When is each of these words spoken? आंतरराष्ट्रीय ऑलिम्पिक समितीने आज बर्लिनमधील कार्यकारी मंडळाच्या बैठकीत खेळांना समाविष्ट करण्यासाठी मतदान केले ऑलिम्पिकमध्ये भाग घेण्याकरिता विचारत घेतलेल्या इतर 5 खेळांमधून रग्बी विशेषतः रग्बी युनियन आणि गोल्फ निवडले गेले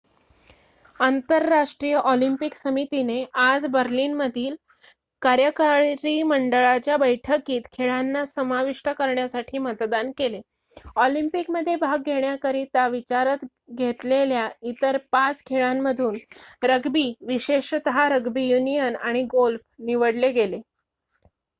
आंतरराष्ट्रीय 0.99 1.93
ऑलिम्पिक 1.95 2.55
समितीने 2.55 3.25
आज 3.33 3.65
बर्लिनमधील 3.65 4.55
कार्यकारी 5.21 6.23
मंडळाच्या 6.23 6.97
बैठकीत 6.97 7.61
खेळांना 7.73 8.25
समाविष्ट 8.25 8.89
करण्यासाठी 8.89 9.57
मतदान 9.57 10.11
केले 10.17 10.41
ऑलिम्पिकमध्ये 10.95 11.75
भाग 11.75 11.97
घेण्याकरिता 11.97 12.87
विचारत 12.87 13.45
घेतलेल्या 13.71 14.49
इतर 14.61 14.97
5 15.11 15.43
खेळांमधून 15.45 16.17
रग्बी 16.63 17.13
विशेषतः 17.21 18.07
रग्बी 18.09 18.47
युनियन 18.47 18.95
आणि 18.95 19.23
गोल्फ 19.23 19.61
निवडले 19.79 20.31
गेले 20.31 20.61